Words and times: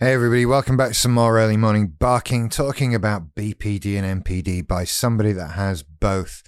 Hey 0.00 0.12
everybody, 0.12 0.46
welcome 0.46 0.76
back 0.76 0.90
to 0.90 0.94
some 0.94 1.10
more 1.10 1.40
early 1.40 1.56
morning 1.56 1.88
barking, 1.88 2.50
talking 2.50 2.94
about 2.94 3.34
BPD 3.34 4.00
and 4.00 4.22
NPD 4.22 4.64
by 4.64 4.84
somebody 4.84 5.32
that 5.32 5.54
has 5.54 5.82
both. 5.82 6.44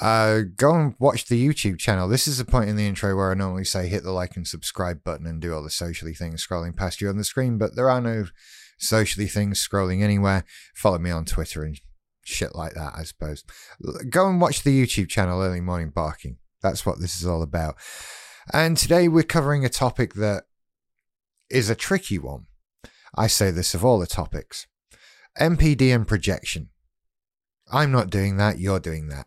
Uh, 0.00 0.42
go 0.54 0.76
and 0.76 0.94
watch 1.00 1.24
the 1.24 1.48
YouTube 1.48 1.80
channel. 1.80 2.06
This 2.06 2.28
is 2.28 2.38
the 2.38 2.44
point 2.44 2.70
in 2.70 2.76
the 2.76 2.86
intro 2.86 3.16
where 3.16 3.32
I 3.32 3.34
normally 3.34 3.64
say 3.64 3.88
hit 3.88 4.04
the 4.04 4.12
like 4.12 4.36
and 4.36 4.46
subscribe 4.46 5.02
button 5.02 5.26
and 5.26 5.42
do 5.42 5.52
all 5.52 5.64
the 5.64 5.68
socially 5.68 6.14
things 6.14 6.46
scrolling 6.46 6.76
past 6.76 7.00
you 7.00 7.08
on 7.08 7.16
the 7.16 7.24
screen, 7.24 7.58
but 7.58 7.74
there 7.74 7.90
are 7.90 8.00
no 8.00 8.26
socially 8.78 9.26
things 9.26 9.58
scrolling 9.58 10.00
anywhere. 10.00 10.44
Follow 10.72 11.00
me 11.00 11.10
on 11.10 11.24
Twitter 11.24 11.64
and 11.64 11.76
shit 12.24 12.54
like 12.54 12.74
that, 12.74 12.92
I 12.94 13.02
suppose. 13.02 13.42
Go 14.08 14.28
and 14.28 14.40
watch 14.40 14.62
the 14.62 14.80
YouTube 14.80 15.08
channel 15.08 15.42
Early 15.42 15.60
Morning 15.60 15.90
Barking. 15.90 16.36
That's 16.62 16.86
what 16.86 17.00
this 17.00 17.16
is 17.16 17.26
all 17.26 17.42
about. 17.42 17.74
And 18.52 18.76
today 18.76 19.08
we're 19.08 19.24
covering 19.24 19.64
a 19.64 19.68
topic 19.68 20.14
that 20.14 20.44
is 21.50 21.68
a 21.68 21.74
tricky 21.74 22.16
one. 22.16 22.46
I 23.14 23.26
say 23.26 23.50
this 23.50 23.74
of 23.74 23.84
all 23.84 23.98
the 23.98 24.06
topics 24.06 24.66
NPD 25.38 25.94
and 25.94 26.06
projection. 26.06 26.68
I'm 27.72 27.92
not 27.92 28.10
doing 28.10 28.36
that, 28.36 28.58
you're 28.58 28.80
doing 28.80 29.08
that. 29.08 29.26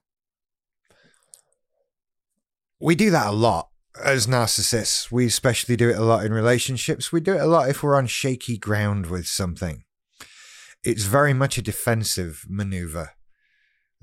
We 2.79 2.95
do 2.95 3.09
that 3.11 3.27
a 3.27 3.31
lot 3.31 3.69
as 4.03 4.27
narcissists. 4.27 5.09
We 5.11 5.25
especially 5.25 5.77
do 5.77 5.89
it 5.89 5.97
a 5.97 6.03
lot 6.03 6.25
in 6.25 6.33
relationships. 6.33 7.11
We 7.11 7.21
do 7.21 7.35
it 7.35 7.41
a 7.41 7.45
lot 7.45 7.69
if 7.69 7.81
we're 7.81 7.95
on 7.95 8.07
shaky 8.07 8.57
ground 8.57 9.05
with 9.05 9.27
something. 9.27 9.83
It's 10.83 11.05
very 11.05 11.33
much 11.33 11.57
a 11.57 11.61
defensive 11.61 12.45
maneuver 12.49 13.11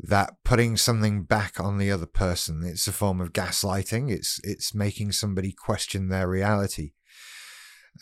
that 0.03 0.37
putting 0.45 0.77
something 0.77 1.25
back 1.25 1.61
on 1.61 1.79
the 1.79 1.91
other 1.91 2.07
person 2.07 2.63
it's 2.65 2.87
a 2.87 2.93
form 2.93 3.21
of 3.21 3.33
gaslighting 3.33 4.11
it's 4.11 4.41
it's 4.43 4.75
making 4.75 5.13
somebody 5.13 5.53
question 5.53 6.09
their 6.09 6.29
reality 6.29 6.93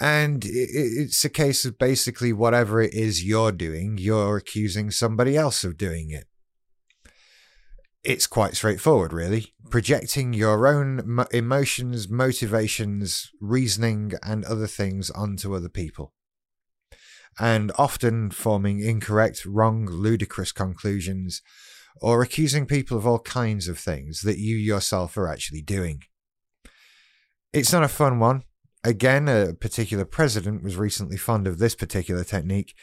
and 0.01 0.45
it's 0.47 1.25
a 1.25 1.31
case 1.31 1.65
of 1.65 1.79
basically 1.79 2.33
whatever 2.33 2.81
it 2.81 2.95
is 2.95 3.25
you're 3.25 3.53
doing 3.53 3.97
you're 3.99 4.37
accusing 4.37 4.91
somebody 4.91 5.37
else 5.37 5.65
of 5.65 5.77
doing 5.77 6.11
it 6.11 6.27
it's 8.05 8.27
quite 8.27 8.55
straightforward 8.55 9.13
really 9.13 9.55
projecting 9.71 10.33
your 10.33 10.67
own 10.67 11.25
emotions 11.33 12.09
motivations 12.09 13.31
reasoning 13.41 14.13
and 14.23 14.45
other 14.45 14.67
things 14.67 15.11
onto 15.11 15.55
other 15.55 15.69
people 15.69 16.13
and 17.39 17.71
often 17.77 18.31
forming 18.31 18.81
incorrect 18.81 19.45
wrong 19.45 19.87
ludicrous 19.87 20.53
conclusions 20.53 21.43
or 22.01 22.23
accusing 22.23 22.67
people 22.67 22.97
of 22.97 23.07
all 23.07 23.19
kinds 23.19 23.69
of 23.69 23.79
things 23.79 24.23
that 24.23 24.39
you 24.39 24.57
yourself 24.57 25.17
are 25.17 25.29
actually 25.29 25.63
doing. 25.63 26.03
It's 27.53 27.73
not 27.73 27.83
a 27.83 27.89
fun 27.89 28.19
one. 28.19 28.43
Again, 28.85 29.29
a 29.29 29.55
particular 29.55 30.05
president 30.05 30.63
was 30.63 30.77
recently 30.77 31.17
fond 31.17 31.47
of 31.47 31.59
this 31.59 31.75
particular 31.75 32.25
technique 32.25 32.75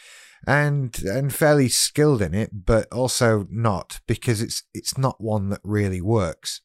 and 0.48 1.02
and 1.04 1.34
fairly 1.34 1.70
skilled 1.70 2.22
in 2.22 2.34
it, 2.34 2.66
but 2.66 2.92
also 2.92 3.48
not 3.50 4.02
because 4.08 4.42
it's 4.42 4.64
it's 4.74 4.98
not 4.98 5.22
one 5.22 5.50
that 5.50 5.62
really 5.64 6.02
works. 6.02 6.62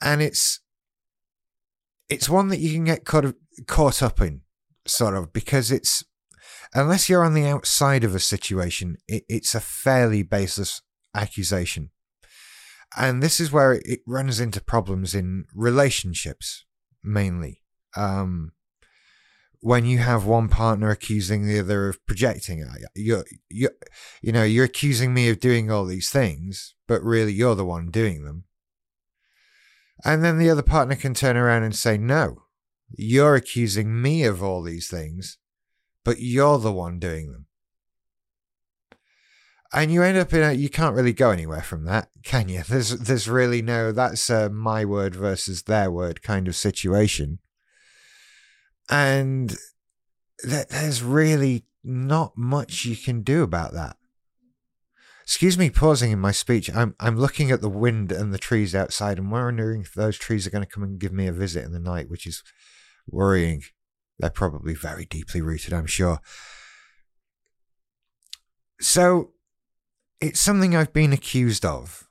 And 0.00 0.20
it's 0.20 0.60
it's 2.08 2.28
one 2.28 2.48
that 2.48 2.60
you 2.60 2.72
can 2.72 2.84
get 2.84 3.04
caught 3.04 3.34
caught 3.66 4.02
up 4.02 4.20
in, 4.20 4.42
sort 4.86 5.14
of, 5.14 5.32
because 5.32 5.70
it's 5.70 6.04
unless 6.74 7.08
you're 7.08 7.24
on 7.24 7.34
the 7.34 7.46
outside 7.46 8.04
of 8.04 8.14
a 8.14 8.20
situation, 8.20 8.96
it, 9.08 9.24
it's 9.28 9.54
a 9.54 9.60
fairly 9.60 10.22
baseless 10.22 10.82
accusation. 11.14 11.90
And 12.96 13.22
this 13.22 13.40
is 13.40 13.50
where 13.50 13.80
it 13.84 14.00
runs 14.06 14.38
into 14.38 14.60
problems 14.60 15.14
in 15.14 15.46
relationships, 15.54 16.66
mainly. 17.02 17.61
Um, 17.96 18.52
when 19.60 19.86
you 19.86 19.98
have 19.98 20.24
one 20.24 20.48
partner 20.48 20.90
accusing 20.90 21.46
the 21.46 21.60
other 21.60 21.88
of 21.88 22.04
projecting, 22.06 22.66
you're, 22.96 23.24
you 23.48 23.68
you 24.20 24.32
know, 24.32 24.42
you're 24.42 24.64
accusing 24.64 25.14
me 25.14 25.28
of 25.28 25.38
doing 25.38 25.70
all 25.70 25.84
these 25.84 26.10
things, 26.10 26.74
but 26.88 27.02
really 27.02 27.32
you're 27.32 27.54
the 27.54 27.64
one 27.64 27.90
doing 27.90 28.24
them. 28.24 28.44
And 30.04 30.24
then 30.24 30.38
the 30.38 30.50
other 30.50 30.62
partner 30.62 30.96
can 30.96 31.14
turn 31.14 31.36
around 31.36 31.62
and 31.62 31.76
say, 31.76 31.96
no, 31.96 32.42
you're 32.90 33.36
accusing 33.36 34.02
me 34.02 34.24
of 34.24 34.42
all 34.42 34.62
these 34.62 34.88
things, 34.88 35.38
but 36.04 36.16
you're 36.18 36.58
the 36.58 36.72
one 36.72 36.98
doing 36.98 37.30
them. 37.30 37.46
And 39.72 39.92
you 39.92 40.02
end 40.02 40.18
up 40.18 40.32
in 40.34 40.42
a 40.42 40.52
you 40.52 40.68
can't 40.68 40.94
really 40.94 41.14
go 41.14 41.30
anywhere 41.30 41.62
from 41.62 41.84
that 41.84 42.08
can 42.22 42.48
you? 42.48 42.62
There's 42.68 42.98
there's 42.98 43.28
really 43.28 43.62
no 43.62 43.92
that's 43.92 44.30
my 44.30 44.84
word 44.84 45.14
versus 45.14 45.62
their 45.62 45.90
word 45.90 46.22
kind 46.22 46.48
of 46.48 46.56
situation 46.56 47.38
and 48.90 49.56
th- 50.42 50.68
there's 50.68 51.02
really 51.02 51.64
not 51.84 52.36
much 52.36 52.84
you 52.84 52.96
can 52.96 53.22
do 53.22 53.42
about 53.42 53.72
that 53.72 53.96
excuse 55.22 55.56
me 55.56 55.70
pausing 55.70 56.12
in 56.12 56.18
my 56.18 56.30
speech 56.30 56.70
i'm 56.74 56.94
i'm 57.00 57.18
looking 57.18 57.50
at 57.50 57.60
the 57.60 57.68
wind 57.68 58.12
and 58.12 58.32
the 58.32 58.38
trees 58.38 58.74
outside 58.74 59.18
and 59.18 59.30
wondering 59.30 59.82
if 59.82 59.94
those 59.94 60.18
trees 60.18 60.46
are 60.46 60.50
going 60.50 60.64
to 60.64 60.70
come 60.70 60.82
and 60.82 60.98
give 60.98 61.12
me 61.12 61.26
a 61.26 61.32
visit 61.32 61.64
in 61.64 61.72
the 61.72 61.78
night 61.78 62.08
which 62.08 62.26
is 62.26 62.42
worrying 63.08 63.62
they're 64.18 64.30
probably 64.30 64.74
very 64.74 65.04
deeply 65.04 65.40
rooted 65.40 65.72
i'm 65.72 65.86
sure 65.86 66.20
so 68.80 69.30
it's 70.20 70.40
something 70.40 70.74
I've 70.76 70.92
been 70.92 71.12
accused 71.12 71.64
of. 71.64 72.08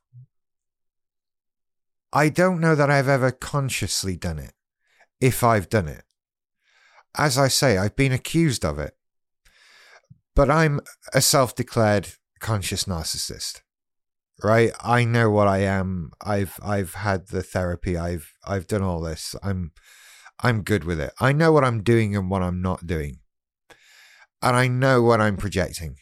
I 2.14 2.28
don't 2.28 2.60
know 2.60 2.76
that 2.76 2.90
I've 2.90 3.08
ever 3.08 3.32
consciously 3.32 4.18
done 4.18 4.38
it, 4.38 4.54
if 5.22 5.44
I've 5.44 5.70
done 5.70 5.88
it. 5.88 6.04
As 7.18 7.38
I 7.38 7.48
say, 7.48 7.78
I've 7.78 7.96
been 7.96 8.12
accused 8.12 8.64
of 8.64 8.80
it. 8.80 8.96
But 10.36 10.50
I'm 10.50 10.80
a 11.14 11.22
self 11.22 11.56
declared 11.56 12.10
conscious 12.40 12.86
narcissist. 12.86 13.62
Right? 14.44 14.72
I 14.82 15.04
know 15.04 15.30
what 15.30 15.48
I 15.48 15.60
am. 15.60 16.12
I've 16.22 16.60
I've 16.64 16.96
had 16.96 17.28
the 17.28 17.44
therapy. 17.44 17.98
I've 17.98 18.34
I've 18.46 18.66
done 18.66 18.82
all 18.82 19.02
this. 19.02 19.36
I'm 19.44 19.72
I'm 20.40 20.64
good 20.64 20.84
with 20.84 21.00
it. 21.00 21.14
I 21.20 21.32
know 21.32 21.52
what 21.52 21.64
I'm 21.64 21.84
doing 21.84 22.16
and 22.16 22.30
what 22.30 22.42
I'm 22.42 22.62
not 22.62 22.88
doing. 22.88 23.20
And 24.42 24.56
I 24.56 24.68
know 24.68 25.04
what 25.04 25.22
I'm 25.22 25.38
projecting 25.38 25.98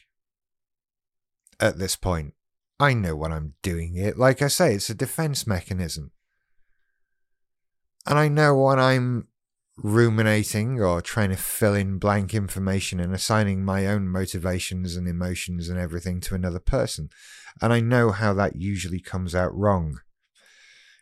at 1.60 1.78
this 1.78 1.96
point. 1.96 2.34
I 2.80 2.94
know 2.94 3.16
what 3.16 3.34
I'm 3.34 3.56
doing 3.62 3.98
it. 3.98 4.18
Like 4.18 4.42
I 4.42 4.48
say, 4.48 4.76
it's 4.76 4.90
a 4.90 4.96
defense 4.96 5.46
mechanism. 5.46 6.12
And 8.08 8.18
I 8.18 8.30
know 8.30 8.56
when 8.56 8.80
I'm 8.80 9.28
ruminating 9.82 10.82
or 10.82 11.02
trying 11.02 11.30
to 11.30 11.36
fill 11.36 11.74
in 11.74 11.98
blank 11.98 12.34
information 12.34 13.00
and 13.00 13.14
assigning 13.14 13.64
my 13.64 13.88
own 13.88 14.08
motivations 14.08 14.96
and 14.96 15.08
emotions 15.08 15.70
and 15.70 15.80
everything 15.80 16.20
to 16.22 16.36
another 16.36 16.60
person. 16.60 17.10
And 17.62 17.72
I 17.72 17.80
know 17.80 18.12
how 18.12 18.34
that 18.34 18.56
usually 18.56 19.00
comes 19.00 19.34
out 19.34 19.56
wrong. 19.56 20.00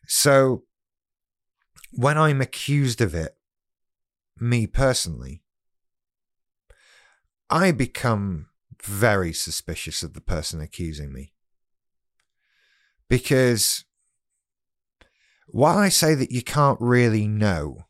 So 0.08 0.64
when 1.92 2.18
I'm 2.18 2.42
accused 2.42 3.02
of 3.02 3.16
it, 3.16 3.36
me 4.40 4.68
personally, 4.68 5.44
I 7.50 7.72
become 7.72 8.48
very 8.84 9.34
suspicious 9.34 10.04
of 10.04 10.14
the 10.14 10.22
person 10.22 10.62
accusing 10.62 11.12
me. 11.12 11.34
Because 13.10 13.86
while 15.48 15.78
I 15.78 15.90
say 15.90 16.14
that 16.14 16.32
you 16.32 16.44
can't 16.44 16.80
really 16.80 17.28
know 17.28 17.87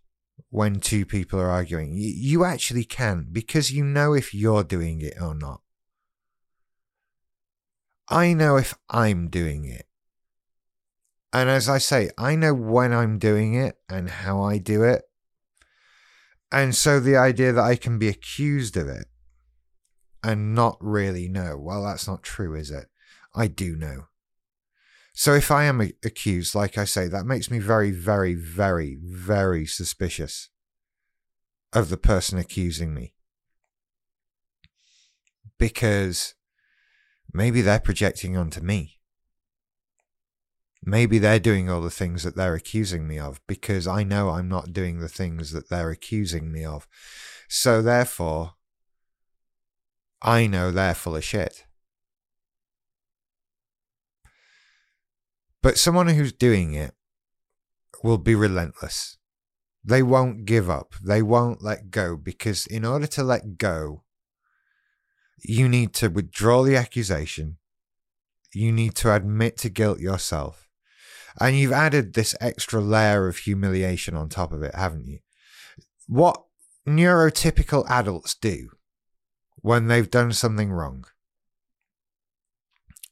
when 0.49 0.79
two 0.79 1.05
people 1.05 1.39
are 1.39 1.49
arguing, 1.49 1.93
you 1.95 2.43
actually 2.43 2.83
can 2.83 3.27
because 3.31 3.71
you 3.71 3.83
know 3.83 4.13
if 4.13 4.33
you're 4.33 4.63
doing 4.63 5.01
it 5.01 5.21
or 5.21 5.35
not. 5.35 5.61
I 8.09 8.33
know 8.33 8.55
if 8.55 8.73
I'm 8.89 9.29
doing 9.29 9.65
it. 9.65 9.85
And 11.33 11.49
as 11.49 11.67
I 11.67 11.77
say, 11.77 12.09
I 12.17 12.35
know 12.35 12.53
when 12.53 12.93
I'm 12.93 13.19
doing 13.19 13.53
it 13.53 13.77
and 13.89 14.09
how 14.09 14.41
I 14.41 14.57
do 14.57 14.83
it. 14.83 15.03
And 16.51 16.73
so 16.73 17.01
the 17.01 17.17
idea 17.17 17.51
that 17.51 17.61
I 17.61 17.75
can 17.75 17.99
be 17.99 18.07
accused 18.07 18.77
of 18.77 18.87
it 18.87 19.07
and 20.23 20.55
not 20.55 20.77
really 20.79 21.27
know. 21.27 21.57
Well, 21.57 21.83
that's 21.83 22.07
not 22.07 22.23
true, 22.23 22.55
is 22.55 22.71
it? 22.71 22.87
I 23.35 23.47
do 23.47 23.75
know. 23.75 24.05
So 25.19 25.33
if 25.33 25.49
I 25.49 25.63
am 25.63 25.81
accused, 25.81 26.53
like 26.53 26.77
I 26.77 26.85
say, 26.85 27.07
that 27.07 27.25
makes 27.25 27.49
me 27.49 27.57
very, 27.57 27.89
very, 27.89 28.35
very, 28.35 28.99
very 29.01 29.65
suspicious 29.65 30.49
of 31.73 31.89
the 31.89 31.97
person 31.97 32.37
accusing 32.37 32.93
me. 32.93 33.15
Because 35.57 36.35
maybe 37.33 37.63
they're 37.63 37.79
projecting 37.79 38.37
onto 38.37 38.61
me. 38.61 38.99
Maybe 40.83 41.17
they're 41.17 41.39
doing 41.39 41.67
all 41.67 41.81
the 41.81 41.89
things 41.89 42.21
that 42.21 42.35
they're 42.35 42.53
accusing 42.53 43.07
me 43.07 43.17
of 43.17 43.41
because 43.47 43.87
I 43.87 44.03
know 44.03 44.29
I'm 44.29 44.47
not 44.47 44.71
doing 44.71 44.99
the 44.99 45.09
things 45.09 45.51
that 45.51 45.67
they're 45.67 45.89
accusing 45.89 46.51
me 46.51 46.63
of. 46.63 46.87
So 47.49 47.81
therefore, 47.81 48.53
I 50.21 50.45
know 50.45 50.69
they're 50.69 50.93
full 50.93 51.15
of 51.15 51.23
shit. 51.23 51.63
But 55.61 55.77
someone 55.77 56.07
who's 56.07 56.33
doing 56.33 56.73
it 56.73 56.93
will 58.03 58.17
be 58.17 58.35
relentless. 58.35 59.17
They 59.83 60.03
won't 60.03 60.45
give 60.45 60.69
up. 60.69 60.93
They 61.03 61.21
won't 61.21 61.63
let 61.63 61.89
go 61.91 62.15
because, 62.17 62.65
in 62.65 62.85
order 62.85 63.07
to 63.07 63.23
let 63.23 63.57
go, 63.57 64.03
you 65.43 65.69
need 65.69 65.93
to 65.95 66.09
withdraw 66.09 66.63
the 66.63 66.75
accusation. 66.75 67.57
You 68.53 68.71
need 68.71 68.95
to 68.95 69.13
admit 69.13 69.57
to 69.59 69.69
guilt 69.69 69.99
yourself. 69.99 70.67
And 71.39 71.55
you've 71.55 71.71
added 71.71 72.13
this 72.13 72.35
extra 72.41 72.81
layer 72.81 73.27
of 73.27 73.37
humiliation 73.37 74.15
on 74.15 74.29
top 74.29 74.51
of 74.51 74.63
it, 74.63 74.73
haven't 74.73 75.05
you? 75.05 75.19
What 76.07 76.43
neurotypical 76.87 77.85
adults 77.89 78.33
do 78.35 78.69
when 79.57 79.87
they've 79.87 80.09
done 80.09 80.33
something 80.33 80.71
wrong 80.71 81.05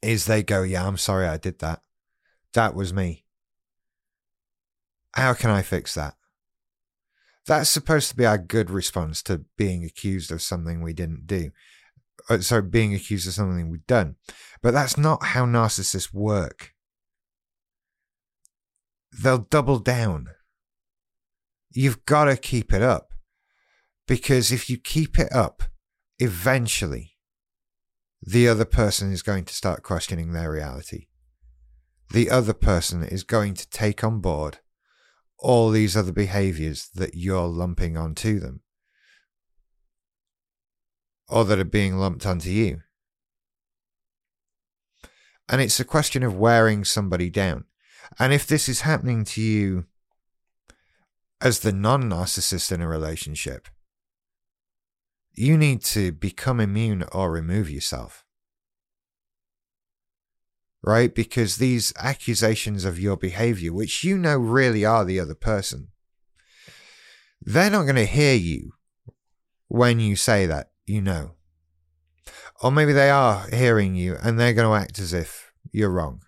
is 0.02 0.24
they 0.24 0.42
go, 0.42 0.62
Yeah, 0.62 0.86
I'm 0.86 0.96
sorry 0.96 1.26
I 1.26 1.36
did 1.36 1.60
that. 1.60 1.80
That 2.56 2.74
was 2.74 2.94
me. 2.94 3.22
How 5.12 5.34
can 5.34 5.50
I 5.50 5.60
fix 5.60 5.94
that? 5.94 6.14
That's 7.46 7.68
supposed 7.68 8.08
to 8.08 8.16
be 8.16 8.24
our 8.24 8.38
good 8.38 8.70
response 8.70 9.22
to 9.24 9.44
being 9.58 9.84
accused 9.84 10.32
of 10.32 10.40
something 10.40 10.80
we 10.80 10.94
didn't 10.94 11.26
do. 11.26 11.50
Uh, 12.30 12.38
sorry, 12.38 12.62
being 12.62 12.94
accused 12.94 13.28
of 13.28 13.34
something 13.34 13.68
we've 13.68 13.86
done. 13.86 14.16
But 14.62 14.72
that's 14.72 14.96
not 14.96 15.22
how 15.22 15.44
narcissists 15.44 16.14
work. 16.14 16.72
They'll 19.12 19.46
double 19.50 19.78
down. 19.78 20.28
You've 21.72 22.06
got 22.06 22.24
to 22.24 22.38
keep 22.38 22.72
it 22.72 22.80
up. 22.80 23.10
Because 24.08 24.50
if 24.50 24.70
you 24.70 24.78
keep 24.78 25.18
it 25.18 25.30
up, 25.30 25.64
eventually 26.18 27.18
the 28.22 28.48
other 28.48 28.64
person 28.64 29.12
is 29.12 29.20
going 29.20 29.44
to 29.44 29.54
start 29.54 29.82
questioning 29.82 30.32
their 30.32 30.50
reality. 30.50 31.08
The 32.10 32.30
other 32.30 32.54
person 32.54 33.02
is 33.02 33.24
going 33.24 33.54
to 33.54 33.68
take 33.68 34.04
on 34.04 34.20
board 34.20 34.58
all 35.38 35.70
these 35.70 35.96
other 35.96 36.12
behaviors 36.12 36.88
that 36.94 37.14
you're 37.14 37.46
lumping 37.46 37.96
onto 37.96 38.38
them 38.38 38.60
or 41.28 41.44
that 41.44 41.58
are 41.58 41.64
being 41.64 41.96
lumped 41.96 42.24
onto 42.24 42.50
you. 42.50 42.80
And 45.48 45.60
it's 45.60 45.80
a 45.80 45.84
question 45.84 46.22
of 46.22 46.36
wearing 46.36 46.84
somebody 46.84 47.30
down. 47.30 47.64
And 48.18 48.32
if 48.32 48.46
this 48.46 48.68
is 48.68 48.82
happening 48.82 49.24
to 49.24 49.40
you 49.40 49.86
as 51.40 51.60
the 51.60 51.72
non 51.72 52.04
narcissist 52.04 52.72
in 52.72 52.80
a 52.80 52.88
relationship, 52.88 53.68
you 55.32 55.56
need 55.58 55.82
to 55.84 56.12
become 56.12 56.60
immune 56.60 57.04
or 57.12 57.30
remove 57.30 57.70
yourself. 57.70 58.25
Right? 60.86 61.12
Because 61.12 61.56
these 61.56 61.92
accusations 61.98 62.84
of 62.84 62.98
your 62.98 63.16
behavior, 63.16 63.72
which 63.72 64.04
you 64.04 64.16
know 64.16 64.36
really 64.36 64.84
are 64.84 65.04
the 65.04 65.18
other 65.18 65.34
person, 65.34 65.88
they're 67.40 67.70
not 67.70 67.82
going 67.82 67.96
to 67.96 68.06
hear 68.06 68.34
you 68.34 68.72
when 69.68 69.98
you 69.98 70.14
say 70.14 70.46
that, 70.46 70.70
you 70.86 71.02
know. 71.02 71.32
Or 72.62 72.70
maybe 72.70 72.92
they 72.92 73.10
are 73.10 73.48
hearing 73.50 73.96
you 73.96 74.16
and 74.22 74.38
they're 74.38 74.54
going 74.54 74.68
to 74.68 74.82
act 74.82 74.98
as 74.98 75.12
if 75.12 75.52
you're 75.72 75.90
wrong. 75.90 76.22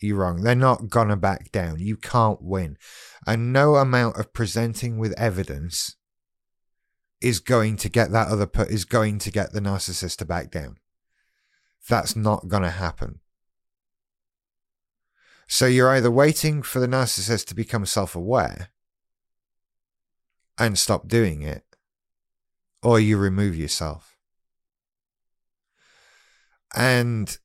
You're 0.00 0.16
wrong. 0.16 0.42
They're 0.42 0.54
not 0.54 0.88
going 0.88 1.08
to 1.08 1.16
back 1.16 1.52
down. 1.52 1.78
You 1.78 1.96
can't 1.96 2.42
win. 2.42 2.76
And 3.26 3.52
no 3.52 3.76
amount 3.76 4.18
of 4.18 4.32
presenting 4.32 4.98
with 4.98 5.12
evidence 5.18 5.96
is 7.20 7.38
going 7.38 7.76
to 7.76 7.88
get 7.88 8.10
that 8.10 8.28
other 8.28 8.46
per- 8.46 8.64
is 8.64 8.84
going 8.84 9.20
to 9.20 9.30
get 9.30 9.52
the 9.52 9.60
narcissist 9.60 10.16
to 10.16 10.24
back 10.24 10.50
down. 10.50 10.78
That's 11.88 12.16
not 12.16 12.48
going 12.48 12.64
to 12.64 12.70
happen. 12.70 13.20
So 15.46 15.66
you're 15.66 15.90
either 15.90 16.10
waiting 16.10 16.62
for 16.62 16.80
the 16.80 16.86
narcissist 16.86 17.46
to 17.46 17.54
become 17.54 17.84
self-aware 17.84 18.68
and 20.58 20.78
stop 20.78 21.08
doing 21.08 21.42
it, 21.42 21.64
or 22.82 22.98
you 22.98 23.16
remove 23.16 23.56
yourself. 23.56 24.16
And 26.74 27.36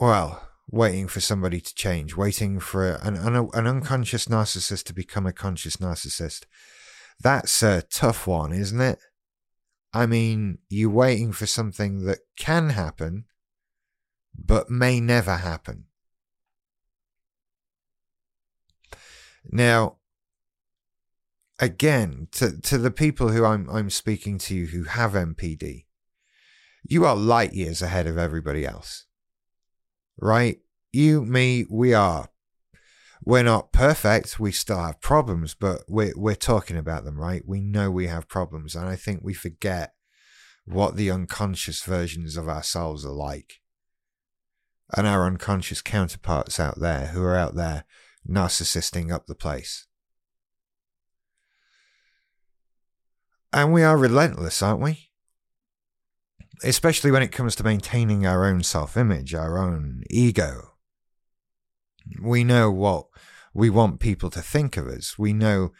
well, 0.00 0.48
waiting 0.70 1.08
for 1.08 1.20
somebody 1.20 1.60
to 1.60 1.74
change, 1.74 2.14
waiting 2.14 2.60
for 2.60 2.92
an, 2.92 3.16
an, 3.16 3.34
an 3.52 3.66
unconscious 3.66 4.26
narcissist 4.26 4.84
to 4.84 4.94
become 4.94 5.26
a 5.26 5.32
conscious 5.32 5.78
narcissist 5.78 6.44
that's 7.20 7.62
a 7.62 7.82
tough 7.82 8.26
one, 8.26 8.52
isn't 8.52 8.80
it? 8.80 9.00
I 9.92 10.06
mean, 10.06 10.58
you're 10.68 10.90
waiting 10.90 11.32
for 11.32 11.46
something 11.46 12.04
that 12.04 12.18
can 12.36 12.70
happen, 12.70 13.24
but 14.36 14.70
may 14.70 15.00
never 15.00 15.36
happen. 15.36 15.86
Now, 19.50 19.96
again, 21.58 22.28
to, 22.32 22.60
to 22.60 22.78
the 22.78 22.90
people 22.90 23.30
who 23.30 23.44
I'm, 23.44 23.68
I'm 23.70 23.90
speaking 23.90 24.38
to 24.38 24.66
who 24.66 24.84
have 24.84 25.12
NPD, 25.12 25.86
you 26.84 27.04
are 27.04 27.16
light 27.16 27.52
years 27.52 27.82
ahead 27.82 28.06
of 28.06 28.18
everybody 28.18 28.66
else, 28.66 29.06
right? 30.18 30.58
You, 30.92 31.24
me, 31.24 31.66
we 31.68 31.92
are 31.92 32.28
we're 33.24 33.42
not 33.42 33.72
perfect. 33.72 34.38
We 34.38 34.52
still 34.52 34.78
have 34.78 35.00
problems, 35.00 35.54
but 35.54 35.82
we're 35.88 36.14
we're 36.16 36.34
talking 36.34 36.76
about 36.76 37.04
them, 37.04 37.18
right? 37.18 37.42
We 37.46 37.60
know 37.60 37.90
we 37.90 38.06
have 38.06 38.28
problems, 38.28 38.74
and 38.74 38.88
I 38.88 38.96
think 38.96 39.20
we 39.22 39.34
forget 39.34 39.92
what 40.64 40.96
the 40.96 41.10
unconscious 41.10 41.82
versions 41.82 42.36
of 42.36 42.48
ourselves 42.48 43.04
are 43.04 43.12
like, 43.12 43.60
and 44.96 45.06
our 45.06 45.26
unconscious 45.26 45.82
counterparts 45.82 46.60
out 46.60 46.78
there 46.80 47.08
who 47.08 47.22
are 47.22 47.36
out 47.36 47.54
there 47.54 47.84
narcissisting 48.28 49.12
up 49.12 49.26
the 49.26 49.34
place. 49.34 49.86
And 53.52 53.72
we 53.72 53.82
are 53.82 53.96
relentless, 53.96 54.62
aren't 54.62 54.82
we? 54.82 55.08
Especially 56.62 57.10
when 57.10 57.22
it 57.22 57.32
comes 57.32 57.56
to 57.56 57.64
maintaining 57.64 58.26
our 58.26 58.44
own 58.44 58.62
self 58.62 58.96
image, 58.96 59.34
our 59.34 59.58
own 59.58 60.02
ego, 60.10 60.74
we 62.20 62.44
know 62.44 62.70
what 62.70 63.06
we 63.54 63.70
want 63.70 64.00
people 64.00 64.30
to 64.30 64.42
think 64.42 64.76
of 64.76 64.86
us. 64.86 65.18
We 65.18 65.32
know 65.32 65.72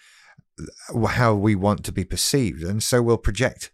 how 1.08 1.34
we 1.34 1.54
want 1.54 1.84
to 1.84 1.92
be 1.92 2.04
perceived. 2.04 2.62
And 2.62 2.82
so 2.82 3.02
we'll 3.02 3.18
project 3.18 3.70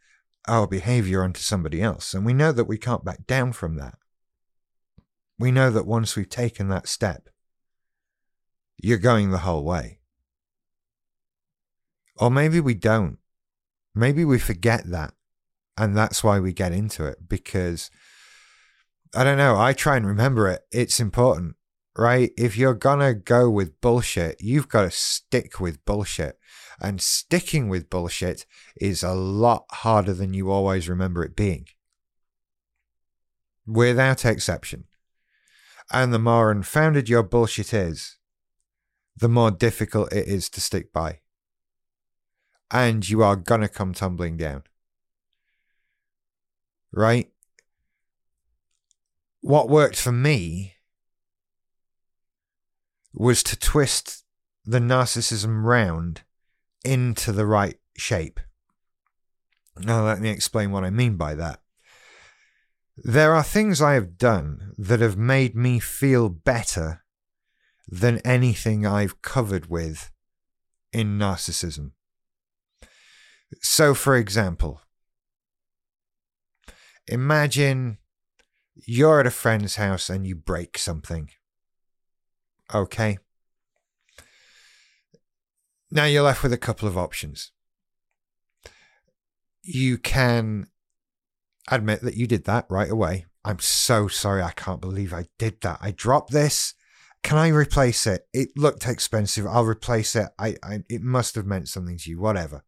our 0.47 0.67
behavior 0.67 1.23
onto 1.23 1.41
somebody 1.41 1.81
else. 1.81 2.15
And 2.15 2.27
we 2.27 2.35
know 2.35 2.53
that 2.53 2.65
we 2.65 2.79
can't 2.79 3.05
back 3.05 3.27
down 3.27 3.53
from 3.53 3.77
that. 3.77 3.95
We 5.39 5.51
know 5.51 5.71
that 5.71 5.87
once 5.87 6.17
we've 6.17 6.29
taken 6.29 6.69
that 6.69 6.87
step, 6.87 7.29
you're 8.77 8.99
going 8.99 9.31
the 9.31 9.39
whole 9.39 9.65
way. 9.65 9.99
Or 12.17 12.31
maybe 12.31 12.61
we 12.61 12.75
don't. 12.75 13.19
Maybe 13.95 14.25
we 14.25 14.39
forget 14.39 14.89
that. 14.91 15.15
And 15.77 15.97
that's 15.97 16.23
why 16.23 16.39
we 16.39 16.53
get 16.53 16.73
into 16.73 17.05
it 17.07 17.29
because 17.29 17.91
I 19.15 19.25
don't 19.25 19.39
know. 19.39 19.57
I 19.57 19.73
try 19.73 19.97
and 19.97 20.07
remember 20.07 20.49
it. 20.49 20.63
It's 20.71 21.01
important 21.01 21.57
right? 21.97 22.33
If 22.37 22.57
you're 22.57 22.75
gonna 22.75 23.15
go 23.15 23.49
with 23.49 23.81
bullshit, 23.81 24.41
you've 24.41 24.69
got 24.69 24.83
to 24.83 24.91
stick 24.91 25.61
with 25.61 25.85
bullshit. 25.85 26.39
And 26.81 27.01
sticking 27.01 27.69
with 27.69 27.89
bullshit 27.89 28.47
is 28.81 29.05
a 29.05 29.13
lot 29.13 29.67
harder 29.71 30.13
than 30.13 30.35
you 30.35 30.51
always 30.51 30.89
remember 30.89 31.25
it 31.25 31.37
being. 31.37 31.67
Without 33.65 34.25
exception. 34.25 34.85
And 35.93 36.13
the 36.13 36.19
more 36.19 36.51
unfounded 36.51 37.09
your 37.09 37.23
bullshit 37.23 37.73
is, 37.73 38.19
the 39.17 39.29
more 39.29 39.51
difficult 39.51 40.13
it 40.13 40.27
is 40.27 40.49
to 40.51 40.61
stick 40.61 40.93
by. 40.93 41.21
And 42.71 43.09
you 43.09 43.23
are 43.23 43.37
gonna 43.37 43.69
come 43.69 43.95
tumbling 43.95 44.37
down. 44.37 44.65
Right? 46.93 47.31
What 49.41 49.69
worked 49.69 49.97
for 49.97 50.13
me 50.13 50.75
was 53.13 53.43
to 53.45 53.59
twist 53.59 54.25
the 54.65 54.79
narcissism 54.81 55.63
round 55.63 56.23
into 56.85 57.31
the 57.31 57.47
right 57.47 57.79
shape. 57.97 58.41
Now, 59.79 60.05
let 60.05 60.21
me 60.21 60.31
explain 60.31 60.71
what 60.71 60.85
I 60.85 60.91
mean 60.91 61.17
by 61.17 61.35
that. 61.35 61.61
There 62.97 63.35
are 63.35 63.43
things 63.43 63.83
I 63.83 63.95
have 63.95 64.19
done 64.19 64.73
that 64.79 65.01
have 65.01 65.17
made 65.17 65.57
me 65.57 65.81
feel 65.81 66.29
better 66.29 67.04
than 67.89 68.19
anything 68.19 68.87
I've 68.87 69.23
covered 69.23 69.69
with 69.69 70.11
in 70.93 71.19
narcissism. 71.19 71.93
So, 73.61 73.95
for 73.95 74.17
example, 74.17 74.81
imagine 77.07 77.99
you're 78.75 79.21
at 79.21 79.27
a 79.27 79.31
friend's 79.31 79.77
house 79.77 80.09
and 80.11 80.27
you 80.27 80.35
break 80.35 80.79
something. 80.79 81.31
Okay. 82.73 83.19
Now 85.91 86.07
you're 86.07 86.23
left 86.23 86.43
with 86.43 86.53
a 86.53 86.59
couple 86.59 86.89
of 86.89 86.99
options. 86.99 87.53
You 89.63 89.97
can 89.97 90.67
admit 91.71 92.03
that 92.03 92.17
you 92.17 92.27
did 92.27 92.45
that 92.45 92.67
right 92.69 92.91
away. 92.91 93.27
I'm 93.45 93.61
so 93.61 94.09
sorry. 94.09 94.43
I 94.43 94.51
can't 94.51 94.81
believe 94.81 95.13
I 95.15 95.27
did 95.39 95.61
that. 95.61 95.79
I 95.81 95.91
dropped 95.91 96.33
this 96.33 96.75
can 97.25 97.39
I 97.39 97.49
replace 97.49 98.07
it? 98.07 98.29
It 98.35 98.51
looked 98.55 98.87
expensive. 98.87 99.47
I'll 99.47 99.65
replace 99.65 100.15
it. 100.15 100.29
I, 100.39 100.57
I 100.63 100.85
it 100.91 101.01
must 101.03 101.35
have 101.35 101.47
meant 101.47 101.71
something 101.71 101.97
to 101.97 102.11
you. 102.11 102.21
Whatever. 102.21 102.65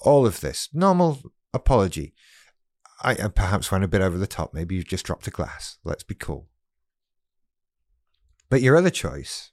All 0.00 0.26
of 0.26 0.40
this 0.40 0.68
normal 0.72 1.18
apology. 1.54 2.14
I, 3.02 3.12
I 3.12 3.28
perhaps 3.28 3.72
went 3.72 3.82
a 3.82 3.88
bit 3.88 4.02
over 4.02 4.18
the 4.18 4.26
top. 4.26 4.52
Maybe 4.52 4.74
you've 4.74 4.86
just 4.86 5.06
dropped 5.06 5.26
a 5.26 5.30
glass. 5.30 5.78
Let's 5.82 6.02
be 6.02 6.14
cool. 6.14 6.48
But 8.50 8.60
your 8.60 8.76
other 8.76 8.90
choice, 8.90 9.50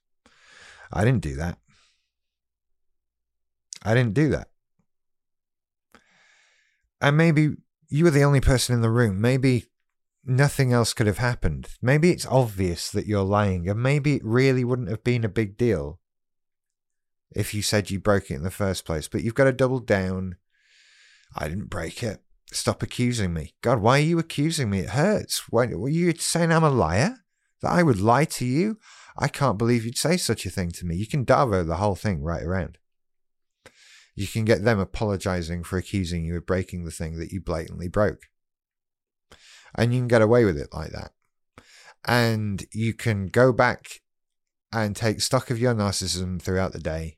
I 0.91 1.05
didn't 1.05 1.24
do 1.24 1.36
that. 1.38 1.57
I 3.84 3.93
didn't 3.93 4.13
do 4.13 4.29
that. 4.29 4.50
And 7.00 7.15
maybe 7.15 7.51
you 7.88 8.03
were 8.03 8.12
the 8.12 8.24
only 8.24 8.41
person 8.41 8.75
in 8.75 8.81
the 8.81 8.89
room. 8.89 9.22
Maybe 9.22 9.67
nothing 10.27 10.74
else 10.74 10.93
could 10.93 11.07
have 11.07 11.17
happened. 11.17 11.69
Maybe 11.81 12.12
it's 12.12 12.25
obvious 12.25 12.91
that 12.91 13.07
you're 13.07 13.24
lying, 13.24 13.69
and 13.69 13.81
maybe 13.81 14.15
it 14.15 14.25
really 14.25 14.63
wouldn't 14.63 14.89
have 14.89 15.03
been 15.03 15.24
a 15.24 15.29
big 15.29 15.57
deal 15.57 16.00
if 17.31 17.53
you 17.53 17.62
said 17.62 17.89
you 17.89 18.00
broke 18.00 18.29
it 18.29 18.36
in 18.36 18.43
the 18.43 18.51
first 18.51 18.86
place. 18.86 19.07
But 19.07 19.24
you've 19.24 19.36
got 19.36 19.46
to 19.46 19.51
double 19.51 19.79
down. 19.79 20.36
I 21.36 21.48
didn't 21.48 21.69
break 21.69 22.03
it. 22.03 22.22
Stop 22.51 22.81
accusing 22.81 23.34
me. 23.34 23.55
God, 23.62 23.81
why 23.81 24.00
are 24.00 24.03
you 24.03 24.19
accusing 24.19 24.69
me? 24.69 24.79
It 24.79 24.89
hurts. 24.91 25.43
Why 25.50 25.65
were 25.67 25.89
you 25.89 26.13
saying 26.13 26.51
I'm 26.51 26.63
a 26.63 26.69
liar? 26.69 27.17
That 27.62 27.72
I 27.72 27.84
would 27.84 28.00
lie 28.00 28.25
to 28.25 28.46
you? 28.46 28.77
I 29.17 29.27
can't 29.27 29.57
believe 29.57 29.84
you'd 29.84 29.98
say 29.98 30.15
such 30.15 30.46
a 30.46 30.50
thing 30.50 30.72
to 30.72 30.86
me. 30.86 30.96
You 30.96 31.07
can 31.07 31.25
Darvo 31.25 31.65
the 31.65 31.77
whole 31.77 31.96
thing 31.96 32.22
right 32.22 32.43
around. 32.43 32.77
You 34.15 34.27
can 34.27 34.46
get 34.46 34.63
them 34.63 34.79
apologizing 34.79 35.63
for 35.63 35.77
accusing 35.77 36.24
you 36.24 36.38
of 36.38 36.46
breaking 36.46 36.86
the 36.86 36.91
thing 36.91 37.17
that 37.19 37.31
you 37.31 37.41
blatantly 37.41 37.88
broke. 37.88 38.27
And 39.77 39.93
you 39.93 40.00
can 40.00 40.07
get 40.07 40.22
away 40.22 40.43
with 40.43 40.57
it 40.57 40.69
like 40.74 40.91
that. 40.91 41.12
And 42.05 42.65
you 42.74 42.93
can 42.93 43.27
go 43.27 43.53
back 43.53 44.01
and 44.72 44.96
take 44.96 45.22
stock 45.22 45.50
of 45.50 45.60
your 45.60 45.75
narcissism 45.75 46.41
throughout 46.41 46.74
the 46.74 46.79
day 46.79 47.17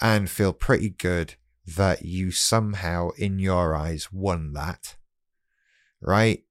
and 0.00 0.30
feel 0.30 0.52
pretty 0.52 0.90
good 0.90 1.34
that 1.66 2.04
you 2.04 2.30
somehow, 2.30 3.10
in 3.16 3.38
your 3.38 3.74
eyes, 3.74 4.12
won 4.12 4.52
that. 4.52 4.96
Right? 6.00 6.44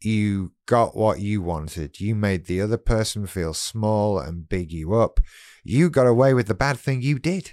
You 0.00 0.52
got 0.66 0.96
what 0.96 1.20
you 1.20 1.40
wanted. 1.42 2.00
You 2.00 2.14
made 2.14 2.46
the 2.46 2.60
other 2.60 2.78
person 2.78 3.26
feel 3.26 3.54
small 3.54 4.18
and 4.18 4.48
big 4.48 4.72
you 4.72 4.94
up. 4.94 5.20
You 5.62 5.90
got 5.90 6.06
away 6.06 6.34
with 6.34 6.46
the 6.46 6.54
bad 6.54 6.78
thing 6.78 7.02
you 7.02 7.18
did. 7.18 7.52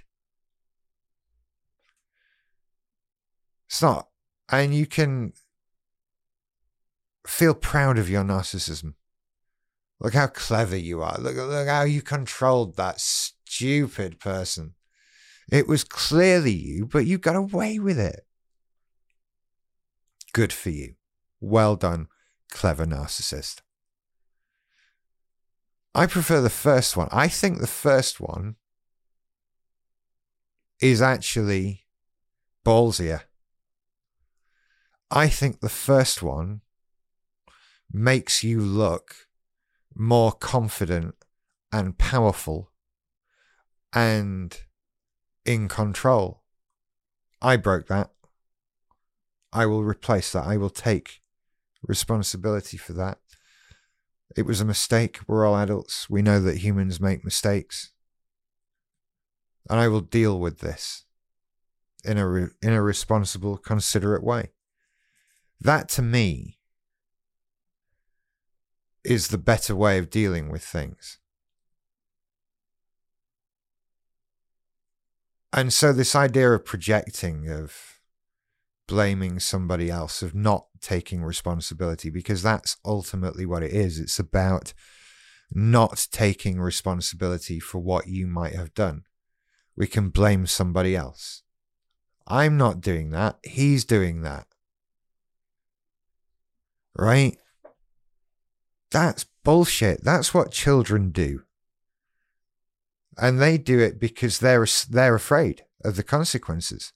It's 3.68 3.82
not. 3.82 4.08
And 4.50 4.76
you 4.76 4.86
can 4.86 5.34
feel 7.26 7.54
proud 7.54 7.98
of 7.98 8.10
your 8.10 8.24
narcissism. 8.24 8.94
Look 10.00 10.14
how 10.14 10.28
clever 10.28 10.76
you 10.76 11.02
are. 11.02 11.18
Look, 11.20 11.36
look 11.36 11.68
how 11.68 11.84
you 11.84 12.02
controlled 12.02 12.76
that 12.76 13.00
stupid 13.00 14.20
person. 14.20 14.74
It 15.52 15.68
was 15.68 15.84
clearly 15.84 16.54
you, 16.54 16.86
but 16.86 17.06
you 17.06 17.18
got 17.18 17.36
away 17.36 17.78
with 17.78 18.00
it. 18.00 18.26
Good 20.34 20.54
for 20.54 20.70
you. 20.70 20.96
Well 21.40 21.76
done, 21.76 22.08
clever 22.50 22.86
narcissist. 22.86 23.62
I 25.94 26.06
prefer 26.06 26.40
the 26.42 26.50
first 26.50 26.96
one. 26.96 27.10
I 27.12 27.28
think 27.28 27.60
the 27.60 27.68
first 27.68 28.22
one 28.22 28.56
is 30.80 31.02
actually 31.02 31.86
ballsier. 32.66 33.24
I 35.12 35.28
think 35.28 35.60
the 35.60 35.70
first 35.70 36.24
one 36.24 36.62
makes 37.94 38.44
you 38.44 38.60
look 38.60 39.28
more 39.96 40.32
confident 40.32 41.16
and 41.72 41.98
powerful 41.98 42.72
and 43.94 44.62
in 45.46 45.68
control. 45.68 46.44
I 47.42 47.58
broke 47.58 47.88
that. 47.88 48.12
I 49.52 49.66
will 49.66 49.84
replace 49.84 50.32
that. 50.32 50.46
I 50.46 50.58
will 50.58 50.70
take 50.70 51.22
responsibility 51.84 52.78
for 52.78 52.94
that. 52.94 53.18
It 54.38 54.46
was 54.46 54.62
a 54.62 54.66
mistake. 54.66 55.20
We're 55.28 55.46
all 55.46 55.58
adults. 55.58 56.10
We 56.10 56.22
know 56.22 56.40
that 56.40 56.58
humans 56.58 57.02
make 57.02 57.26
mistakes. 57.26 57.92
And 59.70 59.80
I 59.80 59.88
will 59.88 60.02
deal 60.02 60.40
with 60.40 60.60
this 60.60 61.06
in 62.04 62.18
a, 62.18 62.28
re- 62.28 62.48
in 62.62 62.74
a 62.74 62.82
responsible, 62.82 63.58
considerate 63.58 64.24
way. 64.24 64.52
That 65.60 65.90
to 65.90 66.02
me 66.02 66.58
is 69.04 69.28
the 69.28 69.38
better 69.38 69.76
way 69.76 69.98
of 69.98 70.10
dealing 70.10 70.50
with 70.50 70.64
things. 70.64 71.20
And 75.54 75.74
so, 75.74 75.92
this 75.92 76.16
idea 76.16 76.52
of 76.52 76.66
projecting, 76.66 77.50
of 77.50 78.00
blaming 78.88 79.40
somebody 79.40 79.90
else, 79.90 80.22
of 80.22 80.34
not 80.34 80.68
taking 80.80 81.24
responsibility, 81.24 82.10
because 82.10 82.42
that's 82.42 82.78
ultimately 82.86 83.46
what 83.46 83.64
it 83.64 83.72
is. 83.72 84.00
It's 84.00 84.20
about 84.20 84.74
not 85.54 86.08
taking 86.12 86.62
responsibility 86.62 87.60
for 87.60 87.80
what 87.80 88.08
you 88.08 88.28
might 88.28 88.56
have 88.56 88.74
done. 88.74 89.04
We 89.76 89.88
can 89.88 90.10
blame 90.10 90.48
somebody 90.48 90.96
else. 90.96 91.44
I'm 92.28 92.56
not 92.56 92.80
doing 92.80 93.10
that. 93.10 93.38
He's 93.44 93.84
doing 93.84 94.22
that. 94.22 94.48
Right? 96.96 97.38
That's 98.92 99.26
bullshit. 99.44 100.04
That's 100.04 100.34
what 100.34 100.52
children 100.52 101.12
do. 101.12 101.44
And 103.18 103.42
they 103.42 103.58
do 103.58 103.80
it 103.80 104.00
because 104.00 104.40
they're 104.40 104.68
they're 104.90 105.16
afraid 105.16 105.64
of 105.84 105.96
the 105.96 106.04
consequences. 106.04 106.94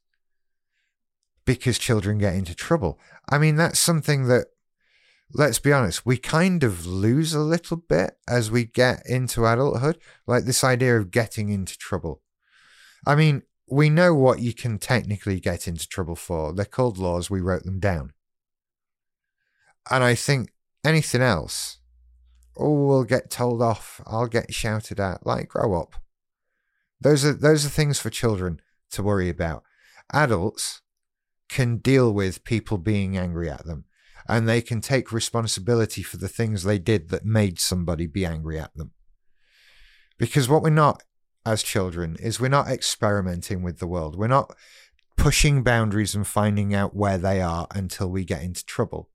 Because 1.45 1.77
children 1.77 2.17
get 2.17 2.35
into 2.35 2.55
trouble. 2.55 2.99
I 3.29 3.37
mean 3.37 3.55
that's 3.55 3.79
something 3.79 4.27
that 4.27 4.47
let's 5.33 5.59
be 5.59 5.73
honest 5.73 6.05
we 6.05 6.17
kind 6.17 6.63
of 6.63 6.85
lose 6.85 7.33
a 7.33 7.39
little 7.39 7.77
bit 7.77 8.15
as 8.27 8.51
we 8.51 8.63
get 8.63 9.01
into 9.07 9.45
adulthood 9.45 9.97
like 10.27 10.45
this 10.45 10.63
idea 10.63 10.97
of 10.97 11.11
getting 11.11 11.49
into 11.49 11.77
trouble. 11.77 12.21
I 13.05 13.15
mean 13.15 13.43
we 13.67 13.89
know 13.89 14.13
what 14.13 14.39
you 14.39 14.53
can 14.53 14.77
technically 14.77 15.39
get 15.39 15.67
into 15.67 15.87
trouble 15.87 16.15
for. 16.15 16.53
They're 16.53 16.65
called 16.65 16.99
laws. 16.99 17.29
We 17.29 17.41
wrote 17.41 17.63
them 17.63 17.79
down. 17.79 18.13
And 19.89 20.03
i 20.03 20.15
think 20.15 20.51
anything 20.83 21.21
else 21.21 21.79
oh 22.57 22.85
we'll 22.87 23.03
get 23.03 23.29
told 23.29 23.61
off 23.61 24.01
i'll 24.07 24.27
get 24.27 24.53
shouted 24.53 24.99
at 24.99 25.25
like 25.25 25.49
grow 25.49 25.79
up 25.79 25.95
those 26.99 27.25
are 27.25 27.33
those 27.33 27.65
are 27.65 27.69
things 27.69 27.99
for 27.99 28.09
children 28.09 28.61
to 28.91 29.03
worry 29.03 29.29
about. 29.29 29.63
Adults 30.11 30.81
can 31.49 31.77
deal 31.77 32.11
with 32.11 32.43
people 32.43 32.77
being 32.77 33.17
angry 33.17 33.49
at 33.49 33.65
them 33.65 33.85
and 34.27 34.47
they 34.47 34.61
can 34.61 34.81
take 34.81 35.11
responsibility 35.11 36.01
for 36.01 36.17
the 36.17 36.27
things 36.27 36.63
they 36.63 36.79
did 36.79 37.09
that 37.09 37.25
made 37.25 37.59
somebody 37.59 38.07
be 38.07 38.25
angry 38.25 38.59
at 38.59 38.75
them. 38.75 38.91
Because 40.17 40.49
what 40.49 40.63
we're 40.63 40.69
not 40.71 41.03
as 41.45 41.61
children 41.61 42.17
is 42.19 42.39
we're 42.39 42.47
not 42.47 42.67
experimenting 42.67 43.61
with 43.61 43.77
the 43.77 43.87
world. 43.87 44.17
We're 44.17 44.27
not 44.27 44.55
pushing 45.15 45.61
boundaries 45.61 46.15
and 46.15 46.25
finding 46.25 46.73
out 46.73 46.95
where 46.95 47.19
they 47.19 47.41
are 47.41 47.67
until 47.71 48.09
we 48.09 48.25
get 48.25 48.41
into 48.41 48.65
trouble. 48.65 49.09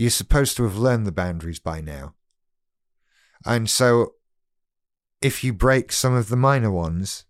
You're 0.00 0.08
supposed 0.08 0.56
to 0.56 0.62
have 0.62 0.78
learned 0.78 1.06
the 1.06 1.12
boundaries 1.12 1.58
by 1.58 1.82
now. 1.82 2.14
And 3.44 3.68
so 3.68 4.14
if 5.20 5.44
you 5.44 5.52
break 5.52 5.92
some 5.92 6.14
of 6.14 6.30
the 6.30 6.38
minor 6.38 6.70
ones, 6.70 7.26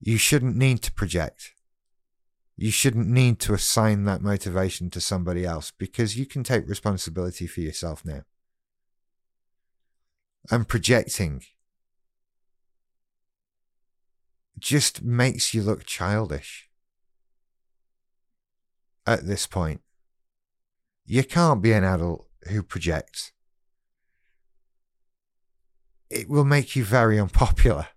you 0.00 0.16
shouldn't 0.16 0.56
need 0.56 0.80
to 0.80 0.92
project. 0.92 1.52
You 2.56 2.70
shouldn't 2.70 3.06
need 3.06 3.38
to 3.40 3.52
assign 3.52 4.04
that 4.04 4.22
motivation 4.22 4.88
to 4.88 5.00
somebody 5.02 5.44
else 5.44 5.72
because 5.76 6.16
you 6.16 6.24
can 6.24 6.42
take 6.42 6.66
responsibility 6.66 7.46
for 7.46 7.60
yourself 7.60 8.02
now. 8.02 8.22
And 10.50 10.66
projecting 10.66 11.42
just 14.58 15.02
makes 15.02 15.52
you 15.52 15.62
look 15.62 15.84
childish 15.84 16.70
at 19.06 19.26
this 19.26 19.46
point. 19.46 19.82
You 21.10 21.24
can't 21.24 21.60
be 21.60 21.72
an 21.72 21.82
adult 21.82 22.28
who 22.48 22.62
projects 22.62 23.32
it 26.08 26.28
will 26.28 26.44
make 26.44 26.76
you 26.76 26.84
very 26.84 27.18
unpopular 27.18 27.88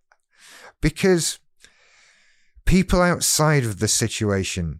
because 0.81 1.37
people 2.65 3.01
outside 3.01 3.65
of 3.65 3.77
the 3.77 3.87
situation 3.87 4.79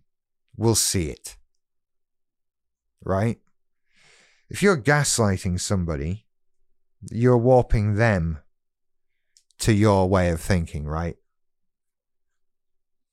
will 0.58 0.74
see 0.74 1.10
it. 1.10 1.38
Right? 3.04 3.38
If 4.50 4.64
you're 4.64 4.82
gaslighting 4.82 5.60
somebody, 5.60 6.26
you're 7.12 7.38
warping 7.38 7.98
them 7.98 8.40
to 9.60 9.74
your 9.74 10.10
way 10.10 10.32
of 10.32 10.42
thinking, 10.42 10.88
right? 10.88 11.18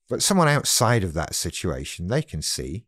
But 0.09 0.23
someone 0.23 0.47
outside 0.47 1.03
of 1.03 1.13
that 1.13 1.35
situation, 1.35 2.07
they 2.07 2.23
can 2.23 2.41
see. 2.41 2.87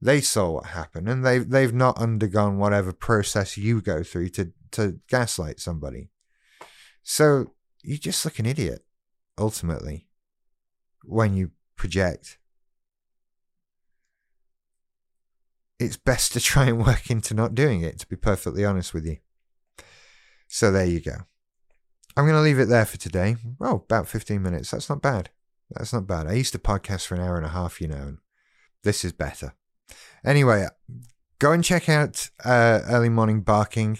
They 0.00 0.20
saw 0.20 0.50
what 0.50 0.66
happened 0.66 1.08
and 1.08 1.26
they've, 1.26 1.48
they've 1.48 1.74
not 1.74 1.98
undergone 1.98 2.58
whatever 2.58 2.92
process 2.92 3.56
you 3.56 3.80
go 3.80 4.02
through 4.02 4.28
to 4.30 4.52
to 4.72 5.00
gaslight 5.08 5.60
somebody. 5.60 6.10
So 7.02 7.52
you 7.82 7.98
just 7.98 8.24
look 8.24 8.38
an 8.38 8.46
idiot, 8.46 8.84
ultimately, 9.38 10.08
when 11.04 11.34
you 11.34 11.52
project. 11.76 12.38
It's 15.78 15.96
best 15.96 16.32
to 16.32 16.40
try 16.40 16.66
and 16.66 16.84
work 16.84 17.10
into 17.10 17.34
not 17.34 17.54
doing 17.54 17.82
it, 17.82 17.98
to 18.00 18.06
be 18.06 18.16
perfectly 18.16 18.64
honest 18.64 18.92
with 18.92 19.06
you. 19.06 19.18
So 20.48 20.72
there 20.72 20.86
you 20.86 21.00
go. 21.00 21.16
I'm 22.16 22.24
going 22.24 22.34
to 22.34 22.40
leave 22.40 22.58
it 22.58 22.68
there 22.68 22.86
for 22.86 22.96
today. 22.96 23.36
Oh, 23.60 23.76
about 23.76 24.08
15 24.08 24.42
minutes. 24.42 24.72
That's 24.72 24.88
not 24.88 25.00
bad. 25.00 25.30
That's 25.70 25.92
not 25.92 26.06
bad. 26.06 26.26
I 26.26 26.32
used 26.32 26.52
to 26.52 26.58
podcast 26.58 27.06
for 27.06 27.14
an 27.14 27.20
hour 27.20 27.36
and 27.36 27.46
a 27.46 27.50
half, 27.50 27.80
you 27.80 27.86
know. 27.86 28.16
This 28.82 29.04
is 29.04 29.12
better. 29.12 29.54
Anyway, 30.24 30.66
go 31.38 31.52
and 31.52 31.64
check 31.64 31.88
out 31.88 32.30
uh, 32.44 32.80
Early 32.88 33.08
Morning 33.08 33.42
Barking 33.42 33.98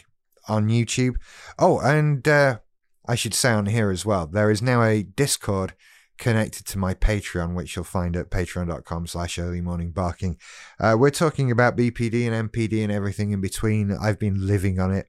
on 0.48 0.68
YouTube. 0.68 1.16
Oh, 1.58 1.78
and 1.80 2.26
uh, 2.26 2.58
I 3.06 3.14
should 3.14 3.34
say 3.34 3.50
on 3.50 3.66
here 3.66 3.90
as 3.90 4.04
well, 4.04 4.26
there 4.26 4.50
is 4.50 4.62
now 4.62 4.82
a 4.82 5.02
Discord 5.02 5.74
connected 6.18 6.66
to 6.66 6.78
my 6.78 6.94
Patreon, 6.94 7.54
which 7.54 7.76
you'll 7.76 7.84
find 7.84 8.16
at 8.16 8.30
patreon.com 8.30 9.06
slash 9.06 9.38
early 9.38 9.60
morning 9.60 9.92
barking. 9.92 10.36
Uh, 10.78 10.96
we're 10.98 11.10
talking 11.10 11.50
about 11.50 11.76
BPD 11.76 12.28
and 12.30 12.50
NPD 12.50 12.82
and 12.82 12.92
everything 12.92 13.30
in 13.30 13.40
between. 13.40 13.92
I've 13.92 14.18
been 14.18 14.46
living 14.46 14.80
on 14.80 14.92
it. 14.92 15.06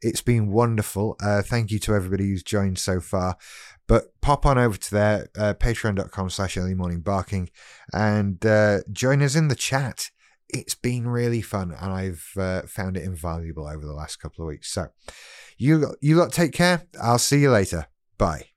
It's 0.00 0.22
been 0.22 0.48
wonderful. 0.48 1.16
Uh, 1.20 1.42
thank 1.42 1.70
you 1.70 1.78
to 1.80 1.94
everybody 1.94 2.28
who's 2.28 2.42
joined 2.42 2.78
so 2.78 3.00
far. 3.00 3.36
But 3.88 4.20
pop 4.20 4.46
on 4.46 4.56
over 4.56 4.76
to 4.76 4.90
there, 4.90 5.28
uh, 5.36 5.54
patreon.com 5.54 6.30
slash 6.30 6.56
early 6.56 6.74
morning 6.74 7.00
barking, 7.00 7.50
and 7.92 8.44
uh, 8.46 8.80
join 8.90 9.20
us 9.20 9.34
in 9.34 9.48
the 9.48 9.56
chat. 9.56 10.10
It's 10.52 10.74
been 10.74 11.08
really 11.08 11.42
fun, 11.42 11.74
and 11.80 11.92
I've 11.92 12.30
uh, 12.36 12.62
found 12.62 12.96
it 12.96 13.04
invaluable 13.04 13.66
over 13.66 13.84
the 13.84 13.94
last 13.94 14.16
couple 14.16 14.44
of 14.44 14.48
weeks. 14.48 14.72
So, 14.72 14.88
you 15.58 15.96
you 16.00 16.16
lot 16.16 16.32
take 16.32 16.52
care. 16.52 16.86
I'll 17.00 17.18
see 17.18 17.40
you 17.40 17.50
later. 17.50 17.86
Bye. 18.18 18.51